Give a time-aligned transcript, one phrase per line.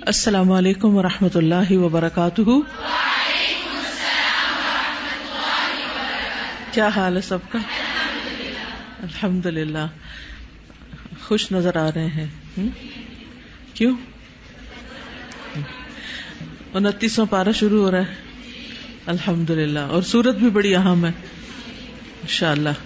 [0.00, 2.42] السلام علیکم و رحمۃ اللہ وبرکاتہ۔
[6.72, 7.58] کیا حال ہے سب کا؟
[9.02, 9.86] الحمد للہ
[11.22, 12.26] خوش نظر آ رہے ہیں۔
[13.74, 13.96] کیوں؟
[16.74, 18.14] انتیسواں پارا شروع ہو رہا ہے۔
[19.06, 21.12] الحمد للہ اور سورت بھی بڑی اہم ہے۔
[22.22, 22.76] ان شاء اللہ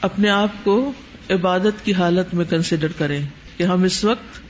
[0.00, 0.92] اپنے آپ کو
[1.30, 3.26] عبادت کی حالت میں کنسیڈر کریں
[3.56, 4.49] کہ ہم اس وقت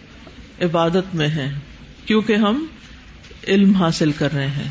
[0.60, 1.60] عبادت میں ہیں،
[2.06, 2.66] کیونکہ ہم
[3.48, 4.68] علم حاصل کر رہے ہیں۔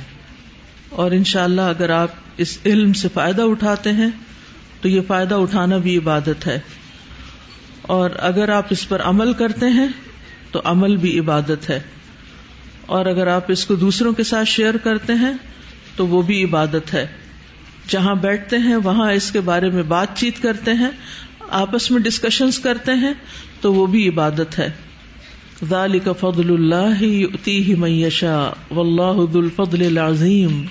[0.89, 2.07] اور ان شاء اللہ اگر آپ
[2.37, 4.09] اس علم سے فائدہ اٹھاتے ہیں،
[4.81, 6.59] تو یہ فائدہ اٹھانا بھی عبادت ہے۔
[7.81, 9.87] اور اگر آپ اس پر عمل کرتے ہیں،
[10.51, 11.79] تو عمل بھی عبادت ہے۔
[12.85, 15.33] اور اگر آپ اس کو دوسروں کے ساتھ شیئر کرتے ہیں،
[15.95, 17.07] تو وہ بھی عبادت ہے۔
[17.87, 20.89] جہاں بیٹھتے ہیں، وہاں اس کے بارے میں بات چیت کرتے ہیں،
[21.49, 23.13] آپس میں ڈسکشنز کرتے ہیں،
[23.61, 24.69] تو وہ بھی عبادت ہے۔
[25.67, 30.63] ذالک فضل اللہ یؤتیہ من یشاء واللہ ذو الفضل العظیم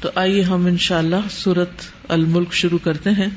[0.00, 3.28] تو آئیے ہم انشاءاللہ سورت الملک شروع کرتے ہیں.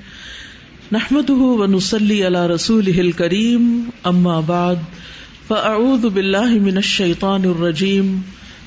[0.91, 4.75] نحمده ونصلي على رسوله الكريم اما بعد،
[5.47, 8.21] فاعوذ باللہ من الشیطان الرجیم.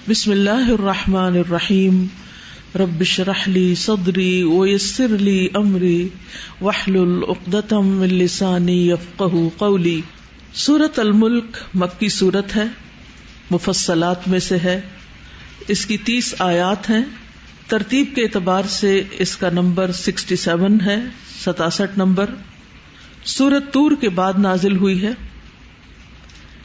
[0.09, 2.07] بسم اللہ الرحمن الرحیم.
[2.79, 6.09] رب اشرح لي صدری ويسر لي امری.
[6.61, 10.01] واحلل عقدة من لسانی يفقهوا قولی.
[10.57, 12.65] سورت الملک مکی سورت ہے،
[13.51, 14.81] مفصلات میں سے ہے۔
[15.69, 17.05] اس کی تیس آیات ہیں۔
[17.67, 20.97] ترتیب کے اعتبار سے اس کا نمبر سکسٹی سیون ہے،
[21.45, 22.31] ستاسٹھ نمبر۔
[23.25, 25.11] سورت تور کے بعد نازل ہوئی ہے۔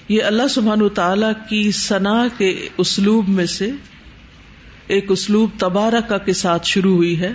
[0.10, 3.72] یہ اللہ سبحان تعالی کی ثنا کے اسلوب میں سے
[4.88, 7.34] ایک اسلوب تبارک کے ساتھ شروع ہوئی ہے۔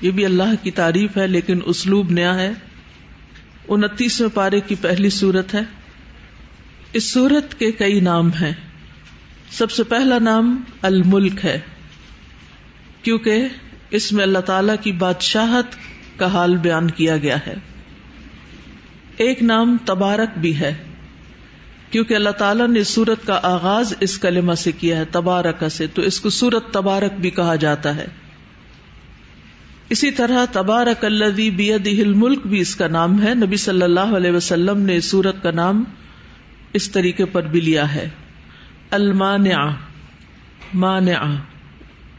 [0.00, 2.52] یہ بھی اللہ کی تعریف ہے، لیکن اسلوب نیا ہے۔
[3.68, 5.60] انتیسویں پارے کی پہلی سورت ہے۔
[6.92, 8.52] اس سورت کے کئی نام ہیں۔
[9.50, 11.60] سب سے پہلا نام الملک ہے۔
[13.02, 13.48] کیونکہ
[13.90, 15.66] اس میں اللہ تعالی کی بادشاہت
[16.18, 17.54] کا حال بیان کیا گیا ہے۔
[19.16, 20.74] ایک نام تبارک بھی ہے۔
[21.90, 26.02] کیونکہ اللہ تعالیٰ نے سورت کا آغاز اس کلمہ سے کیا ہے، تبارک سے، تو
[26.02, 28.06] اس کو سورت تبارک بھی کہا جاتا ہے۔
[29.90, 34.30] اسی طرح تبارک الذی بیدہ الملک بھی اس کا نام ہے۔ نبی صلی اللہ علیہ
[34.30, 35.84] وسلم نے سورت کا نام
[36.72, 38.08] اس طریقے پر بھی لیا ہے۔
[38.90, 39.68] المانع
[40.74, 41.34] مانع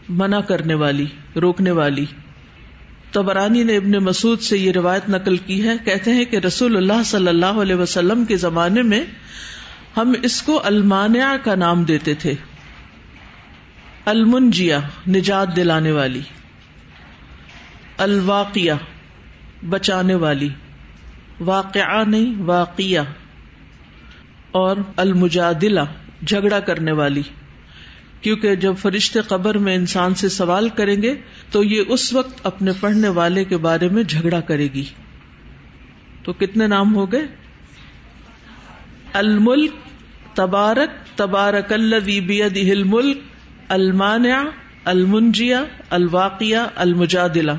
[0.09, 1.05] منع کرنے والی،
[1.41, 2.05] روکنے والی۔
[3.11, 7.03] تبرانی نے ابن مسعود سے یہ روایت نقل کی ہے۔ کہتے ہیں کہ رسول اللہ
[7.05, 9.03] صلی اللہ علیہ وسلم کے زمانے میں
[9.97, 12.33] ہم اس کو المانع کا نام دیتے تھے۔
[14.05, 16.21] المنجیا نجات دلانے والی۔
[17.97, 18.71] الواقیہ
[19.69, 20.49] بچانے والی۔
[21.39, 23.03] واقعہ نہیں، واقعہ۔
[24.51, 25.79] اور المجادلہ،
[26.27, 27.21] جھگڑا کرنے والی۔
[28.21, 31.15] کیونکہ جب فرشتے قبر میں انسان سے سوال کریں گے،
[31.51, 34.85] تو یہ اس وقت اپنے پڑھنے والے کے بارے میں جھگڑا کرے گی۔
[36.23, 37.27] تو کتنے نام ہو گئے؟
[39.13, 39.71] الملک،
[40.33, 43.17] تبارک تبارک بیدہ الملک،
[43.67, 44.43] المانع
[44.85, 47.51] المنجیا الواقیہ المجادلہ۔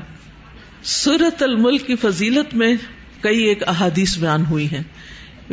[0.83, 2.75] سورت الملک کی فضیلت میں
[3.21, 4.83] کئی ایک احادیث بیان ہوئی ہیں۔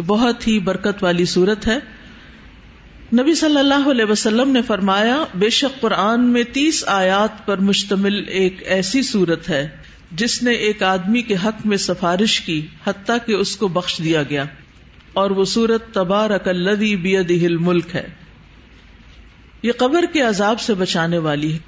[0.01, 1.79] بہت ہی برکت والی صورت ہے۔
[3.21, 8.29] نبی صلی اللہ علیہ وسلم نے فرمایا، بے شک قرآن میں تیس آیات پر مشتمل
[8.29, 9.69] ایک ایسی صورت ہے،
[10.13, 14.23] جس نے ایک آدمی کے حق میں سفارش کی، حتیٰ کہ اس کو بخش دیا
[14.23, 14.45] گیا۔
[15.13, 18.07] اور وہ سورت تبارک الذی بیدہ الملک ہے۔
[19.63, 21.59] یہ قبر کے عذاب سے بچانے والی ہے۔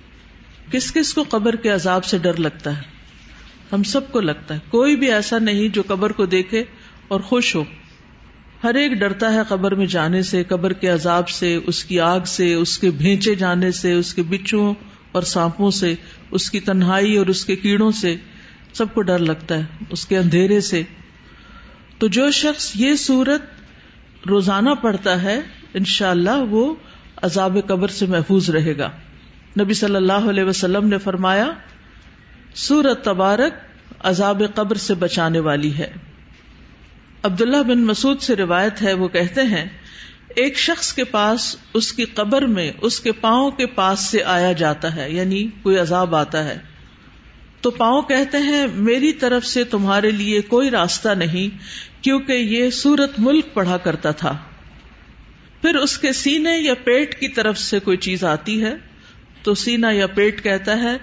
[0.73, 2.98] کس کس کو قبر کے عذاب سے ڈر لگتا ہے؟
[3.73, 6.65] ہم سب کو لگتا ہے۔ کوئی بھی ایسا نہیں جو قبر کو دیکھے
[7.09, 7.65] اور خوش ہو۔
[8.65, 12.21] ہر ایک ڈرتا ہے قبر میں جانے سے، قبر کے عذاب سے، اس کی آگ
[12.27, 14.75] سے، اس کے بھینچے جانے سے، اس کے بچوں
[15.13, 15.95] اور سانپوں سے،
[16.31, 18.17] اس کی تنہائی اور اس کے کیڑوں سے۔
[18.73, 20.83] سب کو ڈر لگتا ہے، اس کے اندھیرے سے۔
[21.99, 23.43] تو جو شخص یہ سورت
[24.29, 25.41] روزانہ پڑھتا ہے
[25.75, 26.75] ان شاء اللہ وہ
[27.23, 28.91] عذاب قبر سے محفوظ رہے گا۔
[29.61, 31.53] نبی صلی اللہ علیہ وسلم نے فرمایا
[32.59, 33.53] سورت تبارک
[34.01, 35.93] عذاب قبر سے بچانے والی ہے۔
[37.23, 39.65] عبداللہ بن مسعود سے روایت ہے، وہ کہتے ہیں،
[40.37, 44.53] ایک شخص کے پاس اس کی قبر میں، اس کے پاؤں کے پاس سے آیا
[44.53, 46.59] جاتا ہے یعنی کوئی عذاب آتا ہے۔
[47.61, 51.59] تو پاؤں کہتے ہیں، میری طرف سے تمہارے لیے کوئی راستہ نہیں،
[52.05, 54.37] کیونکہ یہ سورت ملک پڑھا کرتا تھا۔
[55.63, 58.75] پھر اس کے سینے یا پیٹ کی طرف سے کوئی چیز آتی ہے؟
[59.43, 60.97] تو سینا یا پیٹ کہتا ہے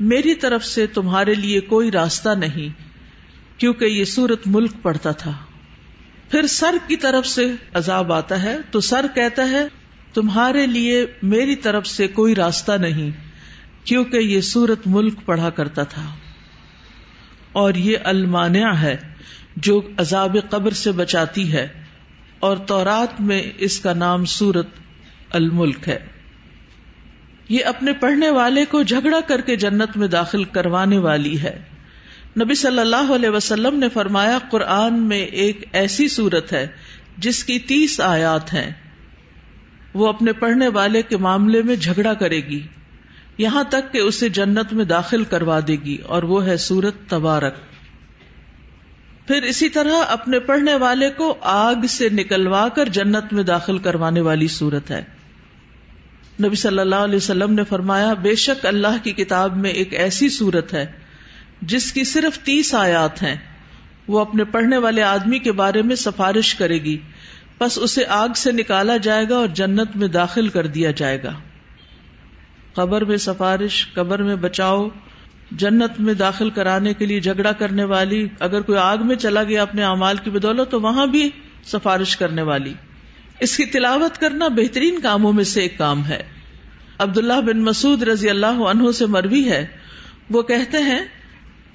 [0.00, 2.68] میری طرف سے تمہارے لیے کوئی راستہ نہیں،
[3.60, 5.32] کیونکہ یہ سورت ملک پڑتا تھا۔
[6.30, 9.66] پھر سر کی طرف سے عذاب آتا ہے، تو سر کہتا ہے،
[10.14, 13.10] تمہارے لیے میری طرف سے کوئی راستہ نہیں،
[13.84, 16.14] کیونکہ یہ سورت ملک پڑھا کرتا تھا۔
[17.52, 18.96] اور یہ المانیہ ہے،
[19.56, 21.68] جو عذاب قبر سے بچاتی ہے،
[22.40, 24.68] اور تورات میں اس کا نام سورت
[25.30, 26.19] الملک ہے۔
[27.50, 31.62] یہ اپنے پڑھنے والے کو جھگڑا کر کے جنت میں داخل کروانے والی ہے۔
[32.40, 36.66] نبی صلی اللہ علیہ وسلم نے فرمایا، قرآن میں ایک ایسی صورت ہے
[37.18, 38.72] جس کی تیس آیات ہیں۔
[39.94, 42.66] وہ اپنے پڑھنے والے کے معاملے میں جھگڑا کرے گی۔
[43.38, 47.54] یہاں تک کہ اسے جنت میں داخل کروا دے گی اور وہ ہے سورت تبارک۔
[49.26, 54.20] پھر اسی طرح اپنے پڑھنے والے کو آگ سے نکلوا کر جنت میں داخل کروانے
[54.20, 55.19] والی صورت ہے۔
[56.44, 60.28] نبی صلی اللہ علیہ وسلم نے فرمایا، بے شک اللہ کی کتاب میں ایک ایسی
[60.28, 60.86] صورت ہے
[61.62, 63.36] جس کی صرف تیس آیات ہیں۔
[64.08, 66.98] وہ اپنے پڑھنے والے آدمی کے بارے میں سفارش کرے گی۔
[67.60, 71.32] بس اسے آگ سے نکالا جائے گا اور جنت میں داخل کر دیا جائے گا۔
[72.74, 74.88] قبر میں سفارش، قبر میں بچاؤ،
[75.50, 79.62] جنت میں داخل کرانے کے لیے جھگڑا کرنے والی، اگر کوئی آگ میں چلا گیا
[79.62, 81.30] اپنے اعمال کی بدولت، تو وہاں بھی
[81.64, 82.74] سفارش کرنے والی۔
[83.40, 86.22] اس کی تلاوت کرنا بہترین کاموں میں سے ایک کام ہے۔
[86.98, 89.66] عبداللہ بن مسعود رضی اللہ عنہ سے مروی ہے۔
[90.30, 91.00] وہ کہتے ہیں،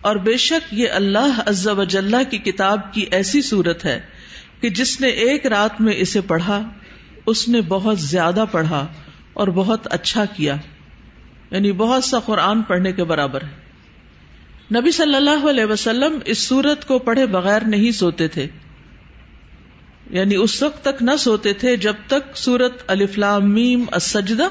[0.01, 4.01] اور بے شک یہ اللہ عز و جلہ کی کتاب کی ایسی صورت ہے
[4.61, 6.69] کہ جس نے ایک رات میں اسے پڑھا،
[7.25, 8.87] اس نے بہت زیادہ پڑھا
[9.33, 10.55] اور بہت اچھا کیا۔
[11.51, 13.65] یعنی بہت سا قرآن پڑھنے کے برابر ہے۔
[14.79, 18.47] نبی صلی اللہ علیہ وسلم اس سورت کو پڑھے بغیر نہیں سوتے تھے۔
[20.15, 24.47] یعنی اس وقت تک نہ سوتے تھے جب تک سورت الفلام میم السجدہ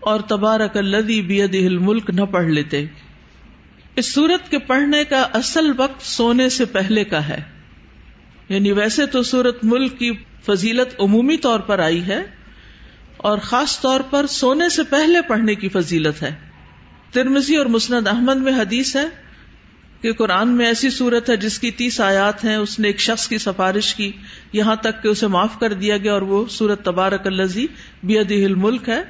[0.00, 2.84] اور تبارک الذی بیدہ الملک نہ پڑھ لیتے۔
[3.96, 7.42] اس سورت کے پڑھنے کا اصل وقت سونے سے پہلے کا ہے۔
[8.48, 10.12] یعنی ویسے تو سورت ملک کی
[10.46, 12.22] فضیلت عمومی طور پر آئی ہے
[13.16, 16.34] اور خاص طور پر سونے سے پہلے پڑھنے کی فضیلت ہے۔
[17.12, 19.25] ترمزی اور مسند احمد میں حدیث ہے
[20.00, 23.28] کہ قرآن میں ایسی صورت ہے جس کی تیس آیات ہیں، اس نے ایک شخص
[23.28, 24.12] کی سفارش کی،
[24.52, 27.66] یہاں تک کہ اسے معاف کر دیا گیا اور وہ سورت تبارک الزی
[28.02, 29.02] بیدی ملک ہے۔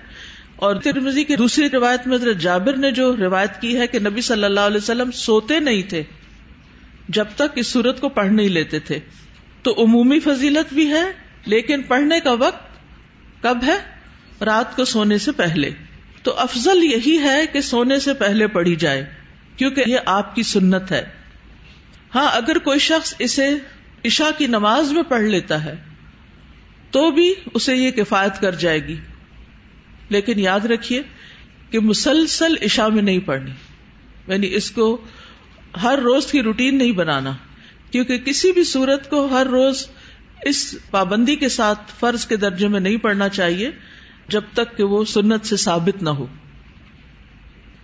[0.57, 4.45] اور ترمزی کی دوسری روایت میں جابر نے جو روایت کی ہے کہ نبی صلی
[4.45, 6.03] اللہ علیہ وسلم سوتے نہیں تھے،
[7.09, 8.99] جب تک اس سورت کو پڑھ نہیں لیتے تھے۔
[9.63, 11.05] تو عمومی فضیلت بھی ہے،
[11.47, 12.69] لیکن پڑھنے کا وقت
[13.43, 13.77] کب ہے؟
[14.45, 15.71] رات کو سونے سے پہلے۔
[16.23, 19.26] تو افضل یہی ہے کہ سونے سے پہلے پڑھی جائے۔
[19.57, 21.05] کیونکہ یہ آپ کی سنت ہے۔
[22.15, 23.49] ہاں اگر کوئی شخص اسے
[24.05, 25.75] عشا کی نماز میں پڑھ لیتا ہے،
[26.91, 28.97] تو بھی اسے یہ کفایت کر جائے گی۔
[30.09, 31.03] لیکن یاد رکھیے
[31.71, 33.51] کہ مسلسل عشا میں نہیں پڑھنی
[34.29, 35.05] یعنی اس کو
[35.83, 37.33] ہر روز کی روٹین نہیں بنانا،
[37.91, 39.87] کیونکہ کسی بھی صورت کو ہر روز
[40.43, 43.71] اس پابندی کے ساتھ فرض کے درجے میں نہیں پڑھنا چاہیے
[44.29, 46.27] جب تک کہ وہ سنت سے ثابت نہ ہو۔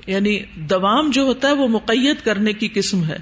[0.06, 3.16] یعنی دوام جو ہوتا ہے وہ مقید کرنے کی قسم ہے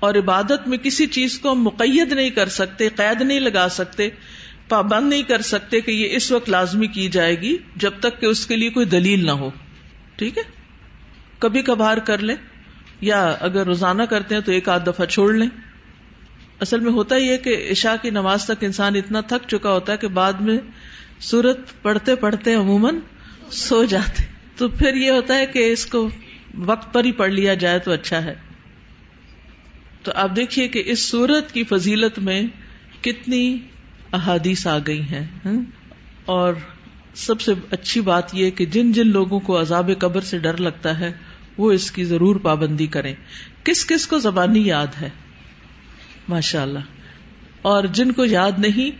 [0.00, 4.08] اور عبادت میں کسی چیز کو ہم مقید نہیں کر سکتے، قید نہیں لگا سکتے،
[4.68, 8.26] پابند نہیں کر سکتے کہ یہ اس وقت لازمی کی جائے گی جب تک کہ
[8.26, 9.50] اس کے لیے کوئی دلیل نہ ہو۔
[10.16, 10.42] ٹھیک ہے؟
[11.38, 12.36] کبھی کبھار کر لیں،
[13.00, 15.48] یا اگر روزانہ کرتے ہیں تو ایک آدھ دفعہ چھوڑ لیں۔
[16.60, 19.92] اصل میں ہوتا ہی ہے کہ عشاء کی نماز تک انسان اتنا تھک چکا ہوتا
[19.92, 20.58] ہے کہ بعد میں
[21.20, 22.98] سورت پڑھتے پڑھتے عموماً
[23.50, 26.08] سو جاتے۔ تو پھر یہ ہوتا ہے کہ اس کو
[26.54, 28.34] وقت پر ہی پڑھ لیا جائے تو اچھا ہے۔
[30.02, 32.42] تو آپ دیکھیے کہ اس سورت کی فضیلت میں
[33.00, 33.58] کتنی
[34.12, 35.62] احادیث آ گئی ہیں ہاں؟
[36.24, 36.54] اور
[37.14, 41.00] سب سے اچھی بات یہ کہ جن جن لوگوں کو عذاب قبر سے ڈر لگتا
[41.00, 41.12] ہے،
[41.58, 43.14] وہ اس کی ضرور پابندی کریں۔
[43.64, 45.10] کس کس کو زبانی یاد ہے؟
[46.28, 46.78] ماشاء اللہ
[47.62, 48.90] اور جن کو یاد نہیں،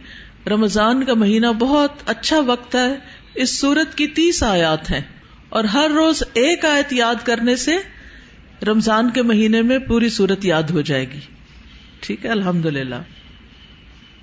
[0.49, 2.97] رمضان کا مہینہ بہت اچھا وقت ہے۔
[3.35, 5.20] اس سورت کی تیس آیات ہیں۔
[5.51, 7.77] اور ہر روز ایک آیت یاد کرنے سے
[8.69, 11.21] رمضان کے مہینے میں پوری سورت یاد ہو جائے گی۔
[12.01, 12.95] ٹھیک ہے الحمد للہ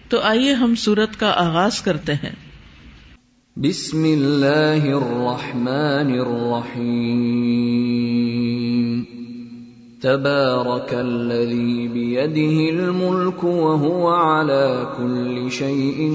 [0.10, 2.36] تو آئیے ہم سورت کا آغاز کرتے ہیں۔
[3.56, 9.04] بسم اللہ الرحمن الرحیم۔
[10.02, 16.12] تبارك الذي بيده الملك وهو على كل شيء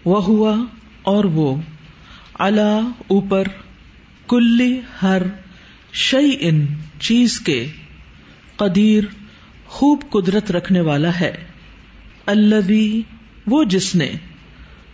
[0.04, 0.56] وہ ہوا
[1.02, 1.56] اور وہ
[2.34, 3.48] اللہ اوپر
[4.28, 5.22] کلی ہر
[5.92, 6.66] شعی ان
[7.00, 7.66] چیز کے
[8.56, 9.04] قدیر
[9.66, 11.32] خوب قدرت رکھنے والا ہے
[12.26, 13.02] الدی
[13.46, 14.10] وہ جس نے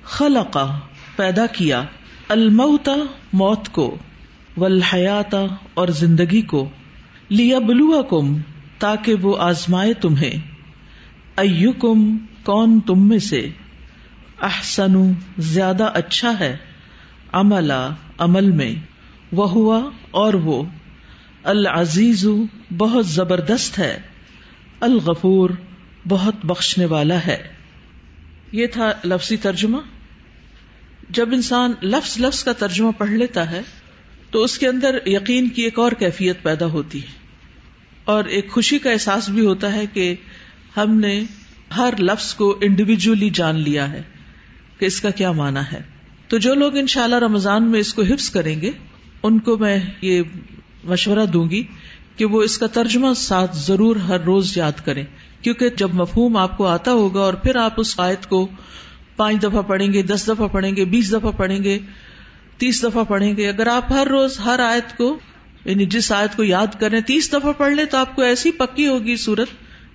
[0.04, 0.78] خلقا
[1.16, 1.83] پیدا کیا
[2.28, 2.97] الموتا
[3.33, 3.97] موت کو
[4.57, 6.69] والحیاتا اور زندگی کو
[7.30, 8.37] لیا بلوا کم
[8.78, 10.50] تاکہ وہ آزمائے تمہیں۔
[11.40, 13.49] ایوکم، کون تم میں سے؟
[14.40, 16.56] احسن، زیادہ اچھا ہے،
[17.32, 18.75] عملا، عمل میں
[19.32, 20.62] وہ ہوا اور وہ۔
[21.42, 22.26] العزیز
[22.78, 24.00] بہت زبردست ہے،
[24.80, 25.50] الغفور
[26.09, 27.49] بہت بخشنے والا ہے۔
[28.52, 29.78] یہ تھا لفظی ترجمہ۔
[31.11, 33.61] جب انسان لفظ لفظ کا ترجمہ پڑھ لیتا ہے،
[34.30, 37.20] تو اس کے اندر یقین کی ایک اور کیفیت پیدا ہوتی ہے۔
[38.04, 40.14] اور ایک خوشی کا احساس بھی ہوتا ہے کہ
[40.76, 41.22] ہم نے
[41.76, 44.02] ہر لفظ کو انڈیویجلی جان لیا ہے
[44.78, 45.82] کہ اس کا کیا مانا ہے۔
[46.28, 48.70] تو جو لوگ ان شاء اللہ رمضان میں اس کو حفظ کریں گے،
[49.22, 50.22] ان کو میں یہ
[50.84, 51.62] مشورہ دوں گی
[52.16, 55.04] کہ وہ اس کا ترجمہ ساتھ ضرور ہر روز یاد کریں۔
[55.42, 58.48] کیونکہ جب مفہوم آپ کو آتا ہوگا اور پھر آپ اس آیت کو
[59.16, 61.78] پانچ دفعہ پڑھیں گے، دس دفعہ پڑھیں گے، بیس دفعہ پڑھیں گے،
[62.58, 65.18] تیس دفعہ پڑھیں گے، اگر آپ ہر روز ہر آیت کو
[65.64, 68.86] یعنی جس آیت کو یاد کریں، تیس دفعہ پڑھ لیں تو آپ کو ایسی پکی
[68.86, 69.48] ہوگی صورت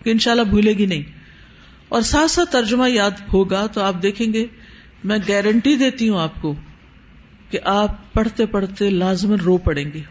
[0.05, 1.03] کہ ان شاء اللہ بھولے گی نہیں۔
[1.89, 4.45] اور ساتھ ساتھ ترجمہ یاد ہوگا تو آپ دیکھیں گے،
[5.03, 6.55] میں گارنٹی دیتی ہوں آپ کو
[7.49, 10.01] کہ آپ پڑھتے پڑھتے لازمن رو پڑیں گے۔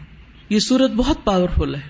[0.49, 1.81] یہ سورت بہت پاورفل ہے۔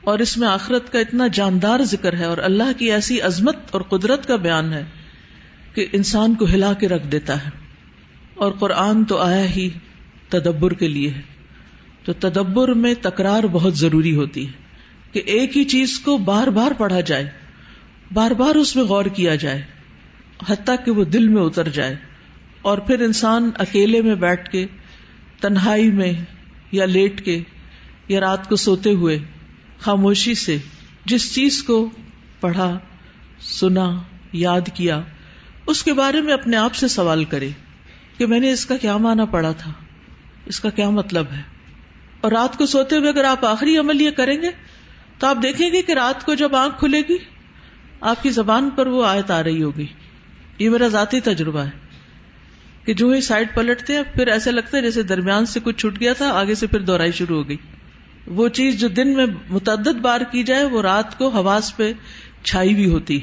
[0.00, 3.80] اور اس میں آخرت کا اتنا جاندار ذکر ہے اور اللہ کی ایسی عظمت اور
[3.80, 4.84] قدرت کا بیان ہے
[5.74, 7.50] کہ انسان کو ہلا کے رکھ دیتا ہے۔
[8.34, 9.70] اور قرآن تو آیا ہی
[10.28, 11.22] تدبر کے لیے ہے۔
[12.04, 14.69] تو تدبر میں تکرار بہت ضروری ہوتی ہے۔
[15.12, 17.30] کہ ایک ہی چیز کو بار بار پڑھا جائے،
[18.12, 19.62] بار بار اس میں غور کیا جائے،
[20.48, 21.96] حتیٰ کہ وہ دل میں اتر جائے
[22.62, 24.66] اور پھر انسان اکیلے میں بیٹھ کے،
[25.40, 26.12] تنہائی میں
[26.72, 27.40] یا لیٹ کے
[28.08, 29.18] یا رات کو سوتے ہوئے،
[29.78, 30.56] خاموشی سے
[31.04, 31.90] جس چیز کو
[32.40, 32.78] پڑھا،
[33.40, 34.02] سنا،
[34.32, 35.00] یاد کیا،
[35.66, 37.48] اس کے بارے میں اپنے آپ سے سوال کرے
[38.18, 39.72] کہ میں نے اس کا کیا مانا پڑا تھا؟
[40.46, 41.42] اس کا کیا مطلب ہے؟
[42.20, 44.50] اور رات کو سوتے ہوئے اگر آپ آخری عمل یہ کریں گے
[45.20, 47.16] تو آپ دیکھیں گے کہ رات کو جب آنکھ کھلے گی،
[48.00, 49.86] آپ کی زبان پر وہ آیت آ رہی ہوگی۔
[50.58, 51.70] یہ میرا ذاتی تجربہ ہے
[52.84, 56.00] کہ جو ہی سائڈ پلٹتے ہیں، پھر ایسے لگتا ہے جیسے درمیان سے کچھ چھٹ
[56.00, 57.56] گیا تھا، آگے سے پھر دوہرائی شروع ہو گئی۔
[58.26, 61.92] وہ چیز جو دن میں متعدد بار کی جائے، وہ رات کو حواس پہ
[62.42, 63.20] چھائی بھی ہوتی۔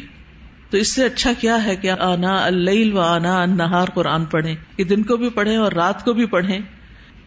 [0.70, 4.84] تو اس سے اچھا کیا ہے کہ آنا اللیل و آنا نہار قرآن پڑھیں، کہ
[4.84, 6.60] دن کو بھی پڑھیں اور رات کو بھی پڑھیں۔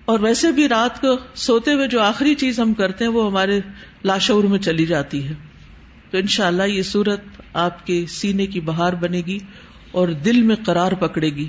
[0.04, 3.60] اور ویسے بھی رات کو سوتے ہوئے جو آخری چیز ہم کرتے ہیں، وہ ہمارے
[4.04, 5.32] لاشعور میں چلی جاتی ہے۔
[6.10, 7.20] تو ان شاء اللہ یہ صورت
[7.52, 9.38] آپ کے سینے کی بہار بنے گی
[9.92, 11.48] اور دل میں قرار پکڑے گی۔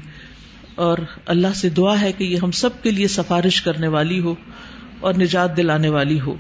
[0.75, 4.36] اور اللہ سے دعا ہے کہ یہ ہم سب کے لیے سفارش کرنے والی ہو
[5.00, 6.36] اور نجات دلانے والی ہو۔